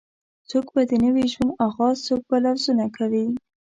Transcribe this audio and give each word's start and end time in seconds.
څوک 0.49 0.65
به 0.73 0.81
د 0.89 0.93
نوې 1.05 1.25
ژوند 1.33 1.57
آغاز 1.67 1.95
څوک 2.07 2.21
به 2.29 2.37
لوظونه 2.45 2.85
کوي 2.97 3.25